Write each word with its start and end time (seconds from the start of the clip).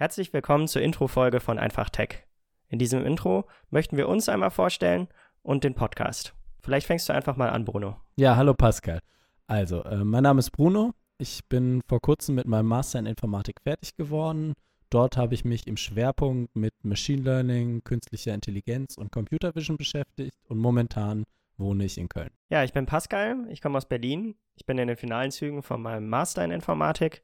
Herzlich 0.00 0.32
willkommen 0.32 0.66
zur 0.66 0.80
Intro-Folge 0.80 1.40
von 1.40 1.58
Einfach 1.58 1.90
Tech. 1.90 2.24
In 2.68 2.78
diesem 2.78 3.04
Intro 3.04 3.46
möchten 3.68 3.98
wir 3.98 4.08
uns 4.08 4.30
einmal 4.30 4.50
vorstellen 4.50 5.08
und 5.42 5.62
den 5.62 5.74
Podcast. 5.74 6.34
Vielleicht 6.60 6.86
fängst 6.86 7.10
du 7.10 7.12
einfach 7.12 7.36
mal 7.36 7.50
an, 7.50 7.66
Bruno. 7.66 7.98
Ja, 8.16 8.34
hallo 8.34 8.54
Pascal. 8.54 9.00
Also, 9.46 9.84
äh, 9.84 10.02
mein 10.02 10.22
Name 10.22 10.38
ist 10.38 10.52
Bruno. 10.52 10.94
Ich 11.18 11.46
bin 11.50 11.82
vor 11.86 12.00
kurzem 12.00 12.36
mit 12.36 12.46
meinem 12.46 12.64
Master 12.64 12.98
in 12.98 13.04
Informatik 13.04 13.60
fertig 13.60 13.94
geworden. 13.94 14.54
Dort 14.88 15.18
habe 15.18 15.34
ich 15.34 15.44
mich 15.44 15.66
im 15.66 15.76
Schwerpunkt 15.76 16.56
mit 16.56 16.72
Machine 16.82 17.20
Learning, 17.20 17.84
künstlicher 17.84 18.32
Intelligenz 18.32 18.96
und 18.96 19.12
Computer 19.12 19.54
Vision 19.54 19.76
beschäftigt 19.76 20.38
und 20.48 20.56
momentan 20.56 21.24
wohne 21.58 21.84
ich 21.84 21.98
in 21.98 22.08
Köln. 22.08 22.30
Ja, 22.48 22.64
ich 22.64 22.72
bin 22.72 22.86
Pascal, 22.86 23.46
ich 23.50 23.60
komme 23.60 23.76
aus 23.76 23.86
Berlin. 23.86 24.34
Ich 24.54 24.64
bin 24.64 24.78
in 24.78 24.88
den 24.88 24.96
finalen 24.96 25.30
Zügen 25.30 25.62
von 25.62 25.82
meinem 25.82 26.08
Master 26.08 26.42
in 26.42 26.52
Informatik 26.52 27.22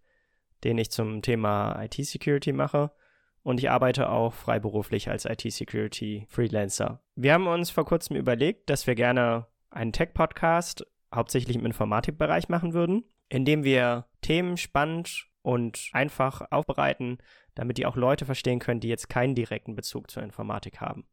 den 0.65 0.79
ich 0.79 0.91
zum 0.91 1.23
Thema 1.23 1.83
IT-Security 1.83 2.53
mache. 2.53 2.93
Und 3.43 3.59
ich 3.59 3.71
arbeite 3.71 4.11
auch 4.11 4.33
freiberuflich 4.33 5.09
als 5.09 5.25
IT-Security-Freelancer. 5.25 7.01
Wir 7.15 7.33
haben 7.33 7.47
uns 7.47 7.71
vor 7.71 7.85
kurzem 7.85 8.17
überlegt, 8.17 8.69
dass 8.71 8.87
wir 8.87 8.95
gerne 8.95 9.47
einen 9.71 9.93
Tech-Podcast 9.93 10.85
hauptsächlich 11.15 11.57
im 11.57 11.67
Informatikbereich 11.67 12.49
machen 12.49 12.73
würden, 12.73 13.05
indem 13.29 13.63
wir 13.63 14.07
Themen 14.21 14.57
spannend 14.57 15.29
und 15.43 15.91
einfach 15.93 16.51
aufbereiten, 16.51 17.19
damit 17.55 17.79
die 17.79 17.87
auch 17.87 17.97
Leute 17.97 18.25
verstehen 18.25 18.59
können, 18.59 18.81
die 18.81 18.89
jetzt 18.89 19.09
keinen 19.09 19.37
direkten 19.37 19.77
Bezug 19.77 20.11
zur 20.11 20.25
Informatik 20.25 20.81
haben. 20.81 21.07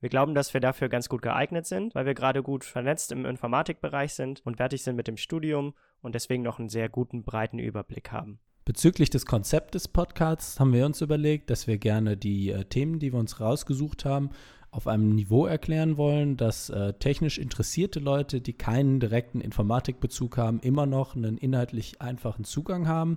Wir 0.00 0.10
glauben, 0.10 0.34
dass 0.34 0.54
wir 0.54 0.60
dafür 0.60 0.88
ganz 0.88 1.08
gut 1.08 1.22
geeignet 1.22 1.66
sind, 1.66 1.94
weil 1.94 2.06
wir 2.06 2.14
gerade 2.14 2.42
gut 2.42 2.64
vernetzt 2.64 3.10
im 3.10 3.26
Informatikbereich 3.26 4.14
sind 4.14 4.40
und 4.46 4.56
fertig 4.56 4.82
sind 4.82 4.96
mit 4.96 5.08
dem 5.08 5.16
Studium 5.16 5.74
und 6.00 6.14
deswegen 6.14 6.44
noch 6.44 6.58
einen 6.58 6.68
sehr 6.68 6.88
guten, 6.88 7.24
breiten 7.24 7.58
Überblick 7.58 8.12
haben. 8.12 8.38
Bezüglich 8.68 9.08
des 9.08 9.24
Konzepts 9.24 9.70
des 9.70 9.88
Podcasts 9.88 10.60
haben 10.60 10.74
wir 10.74 10.84
uns 10.84 11.00
überlegt, 11.00 11.48
dass 11.48 11.66
wir 11.66 11.78
gerne 11.78 12.18
die 12.18 12.50
äh, 12.50 12.66
Themen, 12.66 12.98
die 12.98 13.14
wir 13.14 13.18
uns 13.18 13.40
rausgesucht 13.40 14.04
haben, 14.04 14.28
auf 14.70 14.86
einem 14.86 15.08
Niveau 15.14 15.46
erklären 15.46 15.96
wollen, 15.96 16.36
dass 16.36 16.68
äh, 16.68 16.92
technisch 16.92 17.38
interessierte 17.38 17.98
Leute, 17.98 18.42
die 18.42 18.52
keinen 18.52 19.00
direkten 19.00 19.40
Informatikbezug 19.40 20.36
haben, 20.36 20.60
immer 20.60 20.84
noch 20.84 21.16
einen 21.16 21.38
inhaltlich 21.38 22.02
einfachen 22.02 22.44
Zugang 22.44 22.86
haben 22.86 23.16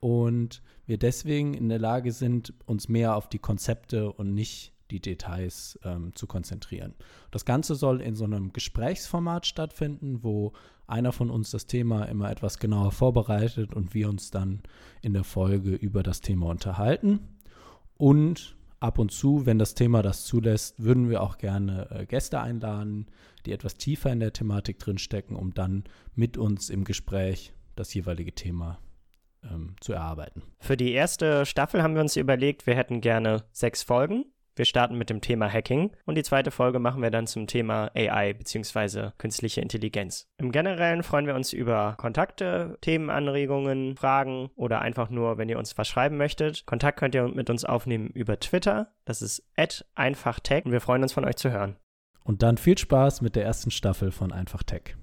und 0.00 0.60
wir 0.84 0.98
deswegen 0.98 1.54
in 1.54 1.70
der 1.70 1.78
Lage 1.78 2.12
sind, 2.12 2.52
uns 2.66 2.90
mehr 2.90 3.16
auf 3.16 3.30
die 3.30 3.38
Konzepte 3.38 4.12
und 4.12 4.34
nicht 4.34 4.73
die 4.94 5.00
Details 5.00 5.78
ähm, 5.84 6.14
zu 6.14 6.26
konzentrieren. 6.26 6.94
Das 7.30 7.44
Ganze 7.44 7.74
soll 7.74 8.00
in 8.00 8.14
so 8.14 8.24
einem 8.24 8.52
Gesprächsformat 8.52 9.46
stattfinden, 9.46 10.22
wo 10.22 10.52
einer 10.86 11.12
von 11.12 11.30
uns 11.30 11.50
das 11.50 11.66
Thema 11.66 12.04
immer 12.04 12.30
etwas 12.30 12.58
genauer 12.58 12.92
vorbereitet 12.92 13.74
und 13.74 13.94
wir 13.94 14.08
uns 14.08 14.30
dann 14.30 14.62
in 15.02 15.12
der 15.14 15.24
Folge 15.24 15.74
über 15.74 16.02
das 16.02 16.20
Thema 16.20 16.46
unterhalten. 16.46 17.20
Und 17.96 18.56
ab 18.80 18.98
und 18.98 19.10
zu, 19.10 19.46
wenn 19.46 19.58
das 19.58 19.74
Thema 19.74 20.02
das 20.02 20.24
zulässt, 20.24 20.82
würden 20.82 21.08
wir 21.08 21.22
auch 21.22 21.38
gerne 21.38 21.90
äh, 21.90 22.06
Gäste 22.06 22.40
einladen, 22.40 23.06
die 23.46 23.52
etwas 23.52 23.76
tiefer 23.76 24.12
in 24.12 24.20
der 24.20 24.32
Thematik 24.32 24.78
drinstecken, 24.78 25.36
um 25.36 25.54
dann 25.54 25.84
mit 26.14 26.36
uns 26.36 26.70
im 26.70 26.84
Gespräch 26.84 27.52
das 27.76 27.92
jeweilige 27.94 28.34
Thema 28.34 28.78
ähm, 29.50 29.74
zu 29.80 29.92
erarbeiten. 29.92 30.42
Für 30.58 30.76
die 30.76 30.92
erste 30.92 31.46
Staffel 31.46 31.82
haben 31.82 31.94
wir 31.94 32.02
uns 32.02 32.16
überlegt, 32.16 32.66
wir 32.66 32.74
hätten 32.74 33.00
gerne 33.00 33.44
sechs 33.52 33.82
Folgen. 33.82 34.26
Wir 34.56 34.64
starten 34.64 34.96
mit 34.96 35.10
dem 35.10 35.20
Thema 35.20 35.50
Hacking 35.50 35.90
und 36.04 36.16
die 36.16 36.22
zweite 36.22 36.50
Folge 36.50 36.78
machen 36.78 37.02
wir 37.02 37.10
dann 37.10 37.26
zum 37.26 37.46
Thema 37.46 37.90
AI 37.94 38.34
bzw. 38.34 39.10
künstliche 39.18 39.60
Intelligenz. 39.60 40.28
Im 40.38 40.52
Generellen 40.52 41.02
freuen 41.02 41.26
wir 41.26 41.34
uns 41.34 41.52
über 41.52 41.94
Kontakte, 41.98 42.78
Themenanregungen, 42.80 43.96
Fragen 43.96 44.50
oder 44.54 44.80
einfach 44.80 45.10
nur, 45.10 45.38
wenn 45.38 45.48
ihr 45.48 45.58
uns 45.58 45.76
was 45.76 45.88
schreiben 45.88 46.16
möchtet. 46.16 46.66
Kontakt 46.66 46.98
könnt 46.98 47.14
ihr 47.14 47.26
mit 47.28 47.50
uns 47.50 47.64
aufnehmen 47.64 48.08
über 48.08 48.38
Twitter. 48.38 48.92
Das 49.04 49.22
ist 49.22 49.44
einfachtech 49.94 50.64
und 50.64 50.72
wir 50.72 50.80
freuen 50.80 51.02
uns 51.02 51.12
von 51.12 51.24
euch 51.24 51.36
zu 51.36 51.50
hören. 51.50 51.76
Und 52.22 52.42
dann 52.42 52.56
viel 52.56 52.78
Spaß 52.78 53.20
mit 53.20 53.36
der 53.36 53.44
ersten 53.44 53.70
Staffel 53.70 54.10
von 54.10 54.32
Einfach 54.32 54.62
Tech. 54.62 54.96